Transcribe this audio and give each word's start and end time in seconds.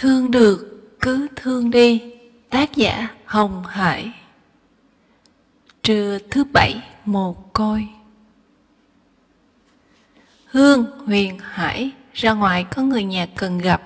Thương 0.00 0.30
được 0.30 0.82
cứ 1.00 1.28
thương 1.36 1.70
đi. 1.70 2.02
Tác 2.50 2.76
giả 2.76 3.08
Hồng 3.24 3.64
Hải. 3.66 4.12
Trưa 5.82 6.18
thứ 6.30 6.44
bảy 6.44 6.82
một 7.04 7.52
côi. 7.52 7.88
Hương, 10.44 10.86
Huyền, 11.06 11.38
Hải 11.38 11.90
ra 12.12 12.32
ngoài 12.32 12.64
có 12.64 12.82
người 12.82 13.04
nhà 13.04 13.26
cần 13.36 13.58
gặp. 13.58 13.82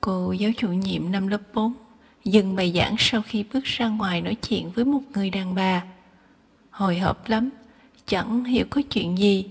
Cô 0.00 0.32
giáo 0.32 0.50
chủ 0.56 0.68
nhiệm 0.68 1.12
năm 1.12 1.28
lớp 1.28 1.40
4 1.54 1.72
dừng 2.24 2.56
bài 2.56 2.72
giảng 2.76 2.94
sau 2.98 3.22
khi 3.26 3.44
bước 3.52 3.64
ra 3.64 3.88
ngoài 3.88 4.20
nói 4.20 4.34
chuyện 4.34 4.70
với 4.70 4.84
một 4.84 5.02
người 5.14 5.30
đàn 5.30 5.54
bà. 5.54 5.82
Hồi 6.70 6.98
hộp 6.98 7.28
lắm, 7.28 7.50
chẳng 8.06 8.44
hiểu 8.44 8.66
có 8.70 8.82
chuyện 8.90 9.18
gì 9.18 9.46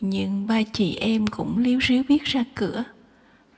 Nhưng 0.00 0.46
ba 0.46 0.62
chị 0.72 0.96
em 0.96 1.26
cũng 1.26 1.58
liếu 1.58 1.78
ríu 1.82 2.02
biết 2.08 2.24
ra 2.24 2.44
cửa 2.54 2.84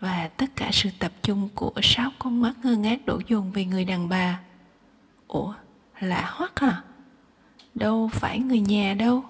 và 0.04 0.30
tất 0.36 0.56
cả 0.56 0.70
sự 0.72 0.90
tập 0.98 1.12
trung 1.22 1.48
của 1.54 1.72
sáu 1.82 2.10
con 2.18 2.40
mắt 2.40 2.52
ngơ 2.62 2.76
ngác 2.76 3.06
đổ 3.06 3.20
dồn 3.28 3.50
về 3.50 3.64
người 3.64 3.84
đàn 3.84 4.08
bà. 4.08 4.40
Ủa, 5.28 5.54
lạ 6.00 6.30
hoắc 6.32 6.54
à? 6.54 6.82
Đâu 7.74 8.08
phải 8.12 8.38
người 8.38 8.60
nhà 8.60 8.94
đâu. 8.94 9.24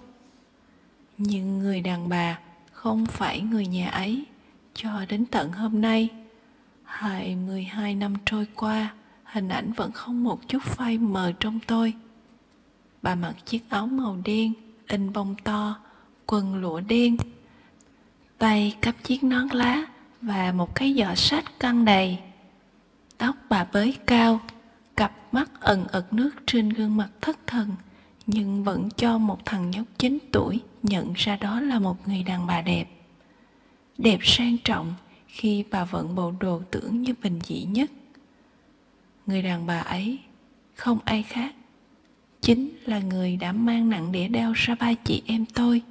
Nhưng 1.18 1.58
người 1.58 1.80
đàn 1.80 2.08
bà 2.08 2.38
không 2.72 3.06
phải 3.06 3.40
người 3.40 3.66
nhà 3.66 3.88
ấy, 3.88 4.24
cho 4.74 4.90
đến 5.08 5.26
tận 5.26 5.52
hôm 5.52 5.80
nay. 5.80 6.08
22 6.84 7.94
năm 7.94 8.14
trôi 8.24 8.46
qua, 8.54 8.94
hình 9.24 9.48
ảnh 9.48 9.72
vẫn 9.72 9.92
không 9.92 10.24
một 10.24 10.48
chút 10.48 10.62
phai 10.62 10.98
mờ 10.98 11.32
trong 11.40 11.58
tôi. 11.66 11.94
Bà 13.02 13.14
mặc 13.14 13.34
chiếc 13.46 13.70
áo 13.70 13.86
màu 13.86 14.18
đen, 14.24 14.52
in 14.88 15.12
bông 15.12 15.34
to, 15.44 15.78
quần 16.26 16.54
lụa 16.54 16.80
đen, 16.80 17.16
tay 18.38 18.76
cắp 18.80 18.94
chiếc 19.02 19.24
nón 19.24 19.48
lá 19.48 19.84
và 20.24 20.52
một 20.52 20.74
cái 20.74 20.94
giỏ 20.98 21.14
sách 21.14 21.60
căng 21.60 21.84
đầy. 21.84 22.18
Tóc 23.18 23.36
bà 23.48 23.66
bới 23.72 23.96
cao, 24.06 24.40
cặp 24.96 25.34
mắt 25.34 25.50
ẩn 25.60 25.86
ẩn 25.86 26.04
nước 26.10 26.30
trên 26.46 26.68
gương 26.68 26.96
mặt 26.96 27.08
thất 27.20 27.46
thần, 27.46 27.70
nhưng 28.26 28.64
vẫn 28.64 28.88
cho 28.96 29.18
một 29.18 29.44
thằng 29.44 29.70
nhóc 29.70 29.84
9 29.98 30.18
tuổi 30.32 30.60
nhận 30.82 31.12
ra 31.16 31.36
đó 31.36 31.60
là 31.60 31.78
một 31.78 32.08
người 32.08 32.22
đàn 32.22 32.46
bà 32.46 32.62
đẹp. 32.62 32.88
Đẹp 33.98 34.18
sang 34.22 34.58
trọng 34.58 34.94
khi 35.26 35.64
bà 35.70 35.84
vẫn 35.84 36.14
bộ 36.14 36.32
đồ 36.40 36.62
tưởng 36.70 37.02
như 37.02 37.14
bình 37.22 37.40
dị 37.44 37.64
nhất. 37.64 37.90
Người 39.26 39.42
đàn 39.42 39.66
bà 39.66 39.78
ấy 39.78 40.18
không 40.74 40.98
ai 41.04 41.22
khác, 41.22 41.54
chính 42.40 42.70
là 42.84 42.98
người 42.98 43.36
đã 43.36 43.52
mang 43.52 43.90
nặng 43.90 44.12
đĩa 44.12 44.28
đeo 44.28 44.52
ra 44.52 44.74
ba 44.74 44.94
chị 44.94 45.22
em 45.26 45.46
tôi. 45.46 45.82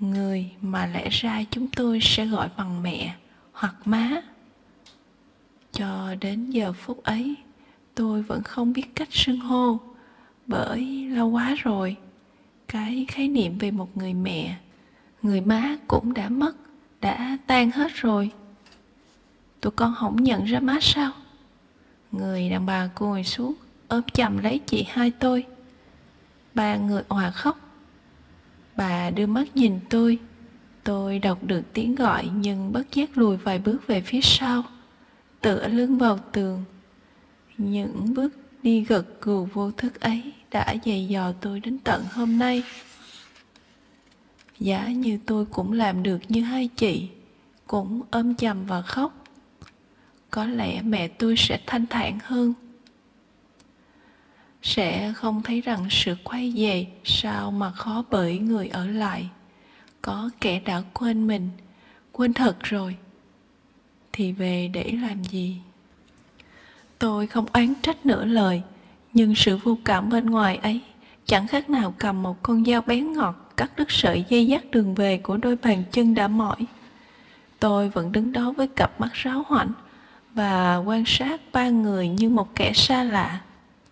Người 0.00 0.50
mà 0.60 0.86
lẽ 0.86 1.08
ra 1.10 1.44
chúng 1.50 1.68
tôi 1.68 1.98
sẽ 2.02 2.26
gọi 2.26 2.48
bằng 2.56 2.82
mẹ 2.82 3.14
hoặc 3.60 3.74
má. 3.84 4.22
Cho 5.72 6.14
đến 6.20 6.50
giờ 6.50 6.72
phút 6.72 7.04
ấy, 7.04 7.34
tôi 7.94 8.22
vẫn 8.22 8.42
không 8.42 8.72
biết 8.72 8.94
cách 8.94 9.08
xưng 9.10 9.40
hô, 9.40 9.80
bởi 10.46 11.08
lâu 11.10 11.28
quá 11.28 11.54
rồi. 11.58 11.96
Cái 12.68 13.06
khái 13.08 13.28
niệm 13.28 13.58
về 13.58 13.70
một 13.70 13.96
người 13.96 14.14
mẹ, 14.14 14.56
người 15.22 15.40
má 15.40 15.76
cũng 15.88 16.14
đã 16.14 16.28
mất, 16.28 16.52
đã 17.00 17.38
tan 17.46 17.70
hết 17.70 17.92
rồi. 17.94 18.30
Tụi 19.60 19.70
con 19.70 19.94
không 19.98 20.16
nhận 20.16 20.44
ra 20.44 20.60
má 20.60 20.78
sao? 20.80 21.12
Người 22.12 22.50
đàn 22.50 22.66
bà 22.66 22.88
ngồi 23.00 23.24
xuống, 23.24 23.54
ôm 23.88 24.02
chầm 24.12 24.38
lấy 24.38 24.60
chị 24.66 24.84
hai 24.88 25.10
tôi. 25.10 25.46
Ba 26.54 26.76
người 26.76 27.02
òa 27.08 27.30
khóc. 27.30 27.60
Bà 28.76 29.10
đưa 29.10 29.26
mắt 29.26 29.56
nhìn 29.56 29.80
tôi. 29.90 30.18
Tôi 30.84 31.18
đọc 31.18 31.38
được 31.42 31.62
tiếng 31.72 31.94
gọi 31.94 32.28
nhưng 32.34 32.72
bất 32.72 32.92
giác 32.92 33.18
lùi 33.18 33.36
vài 33.36 33.58
bước 33.58 33.86
về 33.86 34.00
phía 34.00 34.20
sau, 34.20 34.62
tựa 35.40 35.68
lưng 35.68 35.98
vào 35.98 36.18
tường. 36.32 36.64
Những 37.58 38.14
bước 38.14 38.32
đi 38.62 38.84
gật 38.84 39.20
gù 39.20 39.44
vô 39.44 39.70
thức 39.70 40.00
ấy 40.00 40.32
đã 40.50 40.74
dày 40.84 41.06
dò 41.06 41.32
tôi 41.40 41.60
đến 41.60 41.78
tận 41.78 42.04
hôm 42.12 42.38
nay. 42.38 42.62
giả 44.58 44.88
như 44.88 45.18
tôi 45.26 45.46
cũng 45.46 45.72
làm 45.72 46.02
được 46.02 46.18
như 46.28 46.42
hai 46.42 46.68
chị, 46.76 47.08
cũng 47.66 48.02
ôm 48.10 48.34
chầm 48.34 48.66
và 48.66 48.82
khóc. 48.82 49.24
Có 50.30 50.44
lẽ 50.44 50.82
mẹ 50.82 51.08
tôi 51.08 51.34
sẽ 51.36 51.60
thanh 51.66 51.86
thản 51.86 52.18
hơn. 52.24 52.54
Sẽ 54.62 55.12
không 55.16 55.42
thấy 55.42 55.60
rằng 55.60 55.86
sự 55.90 56.16
quay 56.24 56.52
về 56.56 56.86
sao 57.04 57.50
mà 57.50 57.70
khó 57.70 58.04
bởi 58.10 58.38
người 58.38 58.68
ở 58.68 58.86
lại 58.86 59.30
có 60.02 60.30
kẻ 60.40 60.60
đã 60.60 60.82
quên 60.94 61.26
mình, 61.26 61.50
quên 62.12 62.32
thật 62.32 62.56
rồi, 62.60 62.96
thì 64.12 64.32
về 64.32 64.70
để 64.72 64.92
làm 65.02 65.24
gì? 65.24 65.56
Tôi 66.98 67.26
không 67.26 67.46
oán 67.52 67.74
trách 67.82 68.06
nửa 68.06 68.24
lời, 68.24 68.62
nhưng 69.12 69.34
sự 69.34 69.56
vô 69.56 69.78
cảm 69.84 70.10
bên 70.10 70.26
ngoài 70.26 70.56
ấy 70.56 70.80
chẳng 71.26 71.46
khác 71.46 71.70
nào 71.70 71.94
cầm 71.98 72.22
một 72.22 72.42
con 72.42 72.64
dao 72.64 72.80
bén 72.80 73.12
ngọt 73.12 73.52
cắt 73.56 73.72
đứt 73.76 73.90
sợi 73.90 74.24
dây 74.28 74.46
dắt 74.46 74.64
đường 74.70 74.94
về 74.94 75.18
của 75.18 75.36
đôi 75.36 75.56
bàn 75.56 75.82
chân 75.92 76.14
đã 76.14 76.28
mỏi. 76.28 76.56
Tôi 77.58 77.88
vẫn 77.88 78.12
đứng 78.12 78.32
đó 78.32 78.52
với 78.56 78.68
cặp 78.68 79.00
mắt 79.00 79.12
ráo 79.12 79.44
hoảnh 79.46 79.72
và 80.34 80.76
quan 80.76 81.04
sát 81.06 81.40
ba 81.52 81.68
người 81.68 82.08
như 82.08 82.28
một 82.28 82.54
kẻ 82.54 82.72
xa 82.74 83.04
lạ. 83.04 83.40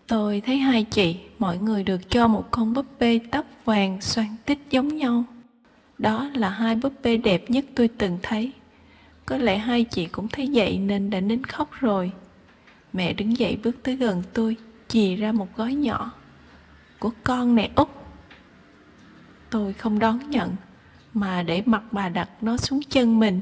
Tôi 0.06 0.42
thấy 0.46 0.58
hai 0.58 0.84
chị, 0.84 1.16
mọi 1.38 1.58
người 1.58 1.84
được 1.84 2.10
cho 2.10 2.28
một 2.28 2.48
con 2.50 2.72
búp 2.72 2.86
bê 2.98 3.20
tóc 3.30 3.46
vàng 3.64 4.00
xoăn 4.00 4.26
tít 4.44 4.58
giống 4.70 4.88
nhau 4.88 5.24
đó 5.98 6.30
là 6.34 6.50
hai 6.50 6.74
búp 6.74 6.92
bê 7.02 7.16
đẹp 7.16 7.50
nhất 7.50 7.64
tôi 7.74 7.88
từng 7.88 8.18
thấy. 8.22 8.52
Có 9.26 9.36
lẽ 9.36 9.58
hai 9.58 9.84
chị 9.84 10.06
cũng 10.06 10.28
thấy 10.28 10.48
vậy 10.52 10.78
nên 10.78 11.10
đã 11.10 11.20
nín 11.20 11.44
khóc 11.44 11.70
rồi. 11.80 12.12
Mẹ 12.92 13.12
đứng 13.12 13.36
dậy 13.36 13.58
bước 13.64 13.76
tới 13.82 13.96
gần 13.96 14.22
tôi, 14.32 14.56
chì 14.88 15.16
ra 15.16 15.32
một 15.32 15.56
gói 15.56 15.74
nhỏ. 15.74 16.12
Của 16.98 17.10
con 17.24 17.54
nè 17.54 17.70
Út. 17.74 17.88
Tôi 19.50 19.72
không 19.72 19.98
đón 19.98 20.30
nhận, 20.30 20.56
mà 21.14 21.42
để 21.42 21.62
mặt 21.66 21.82
bà 21.92 22.08
đặt 22.08 22.30
nó 22.40 22.56
xuống 22.56 22.80
chân 22.82 23.18
mình. 23.18 23.40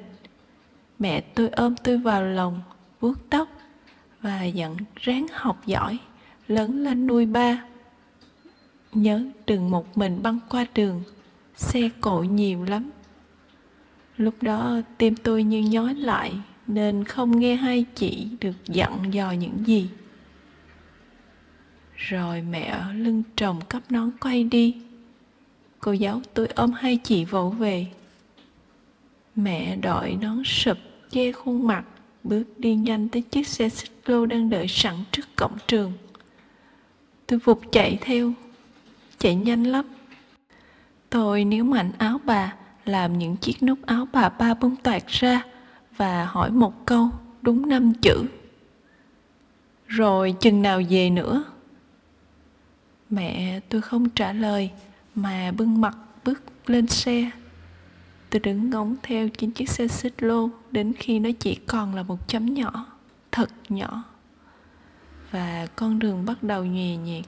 Mẹ 0.99 1.21
tôi 1.21 1.49
ôm 1.49 1.77
tôi 1.77 1.99
vào 1.99 2.23
lòng, 2.23 2.63
vuốt 3.01 3.31
tóc 3.31 3.49
và 4.21 4.45
dặn 4.45 4.77
ráng 4.97 5.27
học 5.33 5.67
giỏi, 5.67 5.99
lớn 6.49 6.85
lên 6.85 7.07
nuôi 7.07 7.27
ba. 7.27 7.65
Nhớ 8.93 9.25
đừng 9.47 9.71
một 9.71 9.99
mình 9.99 10.23
băng 10.23 10.39
qua 10.49 10.67
đường 10.75 11.03
xe 11.57 11.89
cộ 12.01 12.23
nhiều 12.23 12.65
lắm. 12.65 12.91
Lúc 14.17 14.43
đó 14.43 14.81
tim 14.99 15.17
tôi 15.17 15.43
như 15.43 15.61
nhói 15.61 15.95
lại, 15.95 16.33
nên 16.67 17.05
không 17.05 17.41
nghe 17.41 17.57
hai 17.57 17.85
chị 17.95 18.29
được 18.41 18.57
dặn 18.67 19.15
dò 19.15 19.31
những 19.33 19.67
gì. 19.67 19.89
Rồi 21.97 22.43
mẹ 22.43 22.93
lưng 22.95 23.23
chồng 23.37 23.61
cắp 23.69 23.83
nón 23.91 24.11
quay 24.21 24.45
đi. 24.45 24.77
Cô 25.81 25.93
giáo 25.93 26.21
tôi 26.35 26.47
ôm 26.47 26.73
hai 26.73 26.99
chị 27.05 27.25
vỗ 27.25 27.51
về. 27.51 27.87
Mẹ 29.37 29.77
đội 29.77 30.19
nón 30.21 30.45
sụp 30.45 30.79
che 31.11 31.33
khuôn 31.33 31.67
mặt, 31.67 31.85
bước 32.25 32.45
đi 32.59 32.75
nhanh 32.75 33.09
tới 33.09 33.23
chiếc 33.23 33.49
xe 33.49 33.69
xích 33.69 33.91
lô 34.07 34.27
đang 34.27 34.51
đợi 34.51 34.69
sẵn 34.69 34.95
trước 35.13 35.37
cổng 35.37 35.57
trường. 35.67 35.93
Tôi 37.27 37.39
vụt 37.39 37.59
chạy 37.73 37.99
theo, 38.01 38.33
chạy 39.19 39.35
nhanh 39.35 39.65
lắm. 39.65 39.85
Tôi 41.17 41.45
níu 41.45 41.65
mạnh 41.65 41.93
áo 41.99 42.21
bà, 42.25 42.55
làm 42.85 43.19
những 43.19 43.37
chiếc 43.37 43.63
nút 43.63 43.79
áo 43.87 44.09
bà 44.13 44.29
ba 44.29 44.55
bung 44.55 44.77
toạt 44.77 45.07
ra 45.07 45.43
và 45.97 46.25
hỏi 46.25 46.51
một 46.51 46.87
câu 46.87 47.11
đúng 47.43 47.69
năm 47.69 47.93
chữ. 48.03 48.25
Rồi 49.87 50.35
chừng 50.41 50.63
nào 50.63 50.83
về 50.91 51.11
nữa? 51.11 51.45
Mẹ 53.11 53.61
tôi 53.69 53.83
không 53.83 54.11
trả 54.11 54.33
lời 54.33 54.71
mà 55.15 55.53
bưng 55.57 55.81
mặt 55.81 55.97
bước 56.25 56.43
lên 56.67 56.87
xe. 56.87 57.31
Tôi 58.31 58.41
đứng 58.41 58.71
ngóng 58.71 58.97
theo 59.03 59.29
trên 59.29 59.51
chiếc 59.51 59.71
xe 59.71 59.89
xích 59.89 60.23
lô 60.23 60.49
đến 60.71 60.93
khi 60.99 61.19
nó 61.19 61.31
chỉ 61.41 61.55
còn 61.55 61.95
là 61.95 62.03
một 62.03 62.29
chấm 62.29 62.55
nhỏ, 62.55 62.87
thật 63.33 63.51
nhỏ. 63.69 64.05
Và 65.31 65.67
con 65.77 65.99
đường 65.99 66.25
bắt 66.25 66.43
đầu 66.43 66.65
nhòe 66.65 66.97
nhẹt. 66.97 67.25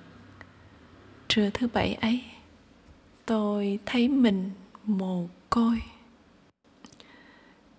Trưa 1.28 1.50
thứ 1.50 1.68
bảy 1.72 1.94
ấy, 1.94 2.24
tôi 3.28 3.78
thấy 3.86 4.08
mình 4.08 4.50
mồ 4.84 5.26
côi. 5.50 5.82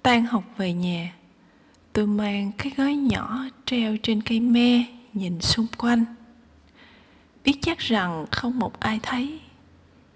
Tan 0.02 0.26
học 0.26 0.44
về 0.58 0.74
nhà, 0.74 1.16
tôi 1.94 2.08
mang 2.08 2.52
cái 2.58 2.74
gói 2.78 2.96
nhỏ 2.96 3.46
treo 3.66 3.98
trên 4.04 4.22
cây 4.22 4.40
me 4.40 4.84
nhìn 5.14 5.42
xung 5.42 5.68
quanh. 5.78 6.06
Biết 7.44 7.58
chắc 7.62 7.78
rằng 7.80 8.26
không 8.32 8.60
một 8.60 8.80
ai 8.80 9.00
thấy, 9.04 9.40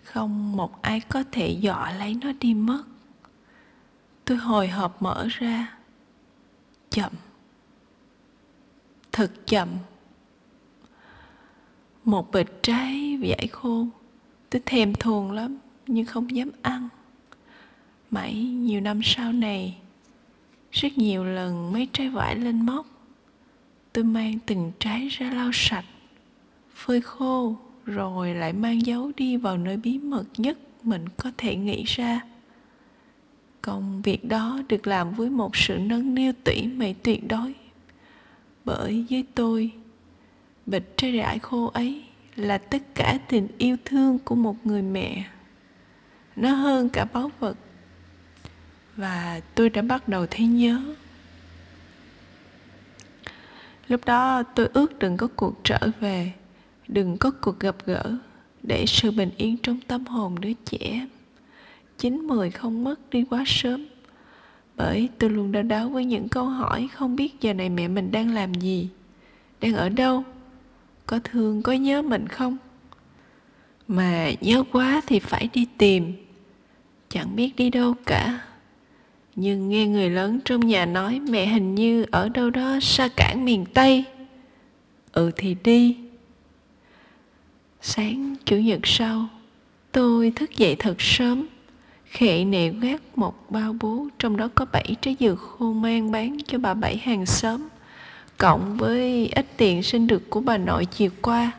không 0.03 0.55
một 0.55 0.81
ai 0.81 0.99
có 0.99 1.23
thể 1.31 1.49
dọa 1.49 1.91
lấy 1.91 2.17
nó 2.21 2.31
đi 2.39 2.53
mất. 2.53 2.83
Tôi 4.25 4.37
hồi 4.37 4.67
hộp 4.67 5.01
mở 5.01 5.27
ra, 5.29 5.77
chậm, 6.89 7.11
thật 9.11 9.31
chậm. 9.45 9.69
Một 12.05 12.31
bịch 12.31 12.63
trái 12.63 13.17
vải 13.21 13.47
khô 13.47 13.87
tôi 14.53 14.61
thèm 14.65 14.93
thuồng 14.93 15.31
lắm, 15.31 15.57
nhưng 15.87 16.05
không 16.05 16.35
dám 16.35 16.51
ăn. 16.61 16.89
Mãi 18.11 18.33
nhiều 18.35 18.81
năm 18.81 18.99
sau 19.03 19.33
này, 19.33 19.77
rất 20.71 20.97
nhiều 20.97 21.23
lần 21.23 21.71
mấy 21.71 21.87
trái 21.93 22.09
vải 22.09 22.35
lên 22.35 22.65
móc. 22.65 22.87
Tôi 23.93 24.03
mang 24.03 24.39
từng 24.45 24.71
trái 24.79 25.07
ra 25.07 25.33
lau 25.33 25.49
sạch, 25.53 25.85
phơi 26.75 27.01
khô, 27.01 27.55
rồi 27.85 28.35
lại 28.35 28.53
mang 28.53 28.85
dấu 28.85 29.11
đi 29.17 29.37
vào 29.37 29.57
nơi 29.57 29.77
bí 29.77 29.97
mật 29.97 30.25
nhất 30.37 30.57
mình 30.83 31.05
có 31.17 31.31
thể 31.37 31.55
nghĩ 31.55 31.83
ra. 31.83 32.21
Công 33.61 34.01
việc 34.01 34.25
đó 34.25 34.61
được 34.67 34.87
làm 34.87 35.13
với 35.13 35.29
một 35.29 35.55
sự 35.55 35.77
nâng 35.77 36.15
niu 36.15 36.33
tỉ 36.43 36.67
mỉ 36.67 36.93
tuyệt 36.93 37.27
đối. 37.27 37.53
Bởi 38.65 39.05
với 39.09 39.25
tôi, 39.35 39.71
bịch 40.65 40.93
trái 40.97 41.11
rải 41.11 41.39
khô 41.39 41.65
ấy 41.73 42.03
là 42.35 42.57
tất 42.57 42.95
cả 42.95 43.17
tình 43.29 43.47
yêu 43.57 43.77
thương 43.85 44.19
của 44.19 44.35
một 44.35 44.55
người 44.65 44.81
mẹ. 44.81 45.25
Nó 46.35 46.53
hơn 46.53 46.89
cả 46.89 47.05
báu 47.05 47.31
vật. 47.39 47.57
Và 48.95 49.41
tôi 49.55 49.69
đã 49.69 49.81
bắt 49.81 50.07
đầu 50.07 50.25
thấy 50.31 50.47
nhớ. 50.47 50.81
Lúc 53.87 54.05
đó 54.05 54.43
tôi 54.43 54.69
ước 54.73 54.99
đừng 54.99 55.17
có 55.17 55.27
cuộc 55.35 55.63
trở 55.63 55.79
về, 55.99 56.31
đừng 56.87 57.17
có 57.17 57.31
cuộc 57.31 57.59
gặp 57.59 57.75
gỡ 57.85 58.17
để 58.63 58.85
sự 58.87 59.11
bình 59.11 59.29
yên 59.37 59.57
trong 59.57 59.79
tâm 59.87 60.05
hồn 60.05 60.41
đứa 60.41 60.53
trẻ. 60.65 61.07
Chín 61.97 62.17
mười 62.17 62.51
không 62.51 62.83
mất 62.83 63.09
đi 63.09 63.25
quá 63.29 63.43
sớm, 63.47 63.85
bởi 64.75 65.09
tôi 65.19 65.29
luôn 65.29 65.51
đau 65.51 65.63
đáu 65.63 65.89
với 65.89 66.05
những 66.05 66.29
câu 66.29 66.45
hỏi 66.45 66.89
không 66.93 67.15
biết 67.15 67.41
giờ 67.41 67.53
này 67.53 67.69
mẹ 67.69 67.87
mình 67.87 68.11
đang 68.11 68.33
làm 68.33 68.53
gì, 68.53 68.89
đang 69.61 69.73
ở 69.73 69.89
đâu 69.89 70.23
có 71.05 71.19
thương, 71.23 71.61
có 71.61 71.71
nhớ 71.71 72.01
mình 72.01 72.27
không? 72.27 72.57
Mà 73.87 74.31
nhớ 74.41 74.63
quá 74.71 75.01
thì 75.07 75.19
phải 75.19 75.49
đi 75.53 75.67
tìm. 75.77 76.13
Chẳng 77.09 77.35
biết 77.35 77.55
đi 77.55 77.69
đâu 77.69 77.93
cả. 78.05 78.39
Nhưng 79.35 79.69
nghe 79.69 79.87
người 79.87 80.09
lớn 80.09 80.39
trong 80.45 80.67
nhà 80.67 80.85
nói 80.85 81.19
mẹ 81.19 81.45
hình 81.45 81.75
như 81.75 82.05
ở 82.11 82.29
đâu 82.29 82.49
đó 82.49 82.79
xa 82.81 83.09
cảng 83.15 83.45
miền 83.45 83.65
tây. 83.73 84.05
Ừ 85.11 85.31
thì 85.35 85.55
đi. 85.63 85.97
Sáng 87.81 88.35
chủ 88.45 88.55
nhật 88.55 88.79
sau, 88.83 89.27
tôi 89.91 90.31
thức 90.31 90.57
dậy 90.57 90.75
thật 90.79 90.95
sớm. 91.01 91.47
Khệ 92.05 92.45
nệ 92.45 92.69
gác 92.69 93.17
một 93.17 93.51
bao 93.51 93.75
bố, 93.79 94.07
trong 94.19 94.37
đó 94.37 94.49
có 94.55 94.65
bảy 94.65 94.95
trái 95.01 95.15
dừa 95.19 95.35
khô 95.35 95.73
mang 95.73 96.11
bán 96.11 96.37
cho 96.47 96.57
bà 96.57 96.73
bảy 96.73 96.97
hàng 96.97 97.25
xóm 97.25 97.67
cộng 98.43 98.77
với 98.77 99.29
ít 99.35 99.45
tiền 99.57 99.83
sinh 99.83 100.07
được 100.07 100.29
của 100.29 100.39
bà 100.39 100.57
nội 100.57 100.85
chiều 100.85 101.09
qua. 101.21 101.51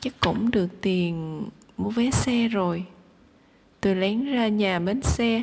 Chắc 0.00 0.12
cũng 0.20 0.50
được 0.50 0.68
tiền 0.80 1.42
mua 1.76 1.90
vé 1.90 2.10
xe 2.10 2.48
rồi. 2.48 2.84
Tôi 3.80 3.94
lén 3.94 4.24
ra 4.24 4.48
nhà 4.48 4.78
bến 4.78 5.02
xe, 5.02 5.42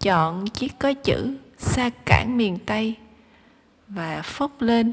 chọn 0.00 0.46
chiếc 0.46 0.78
có 0.78 0.92
chữ 0.92 1.36
xa 1.58 1.90
cảng 2.04 2.36
miền 2.36 2.58
tây 2.66 2.94
và 3.88 4.22
phốc 4.22 4.62
lên. 4.62 4.92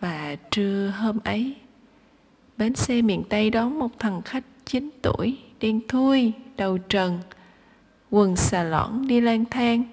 Và 0.00 0.36
trưa 0.50 0.92
hôm 0.96 1.18
ấy, 1.24 1.54
bến 2.56 2.74
xe 2.74 3.02
miền 3.02 3.24
tây 3.28 3.50
đón 3.50 3.78
một 3.78 3.98
thằng 3.98 4.22
khách 4.22 4.44
9 4.64 4.90
tuổi 5.02 5.38
đen 5.60 5.80
thui, 5.88 6.32
đầu 6.56 6.78
trần, 6.78 7.18
quần 8.10 8.36
xà 8.36 8.62
lõn 8.62 9.06
đi 9.06 9.20
lang 9.20 9.44
thang. 9.50 9.84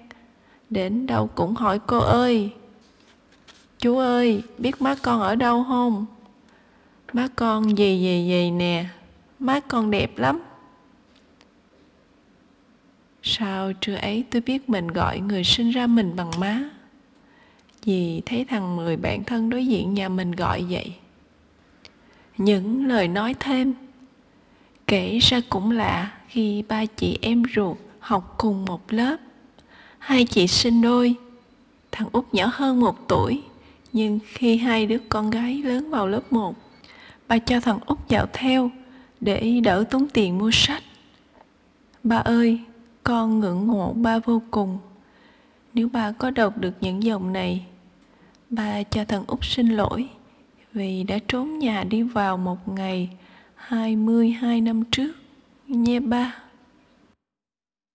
Đến 0.70 1.06
đâu 1.06 1.26
cũng 1.26 1.54
hỏi, 1.54 1.78
cô 1.86 1.98
ơi 1.98 2.52
chú 3.80 3.98
ơi, 3.98 4.42
biết 4.58 4.82
má 4.82 4.94
con 5.02 5.20
ở 5.20 5.34
đâu 5.34 5.64
không? 5.64 6.06
Má 7.12 7.28
con 7.36 7.78
gì 7.78 8.00
gì 8.00 8.28
gì 8.28 8.50
nè. 8.50 8.86
Má 9.38 9.60
con 9.60 9.90
đẹp 9.90 10.18
lắm. 10.18 10.40
Sao 13.22 13.72
trưa 13.72 13.94
ấy 13.94 14.24
tôi 14.30 14.42
biết 14.42 14.70
mình 14.70 14.88
gọi 14.88 15.20
người 15.20 15.44
sinh 15.44 15.70
ra 15.70 15.86
mình 15.86 16.16
bằng 16.16 16.30
má? 16.38 16.70
Vì 17.84 18.22
thấy 18.26 18.44
thằng 18.44 18.76
mười 18.76 18.96
bạn 18.96 19.24
thân 19.24 19.50
đối 19.50 19.66
diện 19.66 19.94
nhà 19.94 20.08
mình 20.08 20.32
gọi 20.32 20.64
vậy. 20.70 20.94
Những 22.36 22.86
lời 22.86 23.08
nói 23.08 23.34
thêm. 23.40 23.74
Kể 24.86 25.18
ra 25.18 25.40
cũng 25.48 25.70
lạ 25.70 26.12
khi 26.28 26.62
ba 26.68 26.86
chị 26.86 27.18
em 27.22 27.42
ruột 27.54 27.76
học 28.00 28.34
cùng 28.38 28.64
một 28.64 28.92
lớp. 28.92 29.16
Hai 29.98 30.24
chị 30.24 30.46
sinh 30.46 30.82
đôi. 30.82 31.14
Thằng 31.92 32.08
út 32.12 32.24
nhỏ 32.32 32.50
hơn 32.52 32.80
một 32.80 33.08
tuổi 33.08 33.42
nhưng 33.92 34.18
khi 34.26 34.56
hai 34.56 34.86
đứa 34.86 34.98
con 35.08 35.30
gái 35.30 35.62
lớn 35.62 35.90
vào 35.90 36.08
lớp 36.08 36.32
1 36.32 36.54
bà 37.28 37.38
cho 37.38 37.60
thằng 37.60 37.78
út 37.86 37.98
vào 38.08 38.26
theo 38.32 38.70
để 39.20 39.60
đỡ 39.64 39.84
tốn 39.90 40.08
tiền 40.08 40.38
mua 40.38 40.50
sách. 40.52 40.82
Ba 42.02 42.16
ơi, 42.16 42.60
con 43.04 43.40
ngưỡng 43.40 43.66
mộ 43.66 43.92
ba 43.92 44.18
vô 44.18 44.42
cùng. 44.50 44.78
Nếu 45.74 45.88
ba 45.88 46.12
có 46.12 46.30
đọc 46.30 46.58
được 46.58 46.74
những 46.80 47.02
dòng 47.02 47.32
này 47.32 47.66
ba 48.50 48.82
cho 48.82 49.04
thằng 49.04 49.24
út 49.26 49.38
xin 49.42 49.68
lỗi 49.68 50.08
vì 50.72 51.02
đã 51.02 51.18
trốn 51.28 51.58
nhà 51.58 51.84
đi 51.84 52.02
vào 52.02 52.36
một 52.36 52.68
ngày 52.68 53.10
22 53.54 54.60
năm 54.60 54.84
trước, 54.84 55.12
nhé 55.68 56.00
ba. 56.00 56.34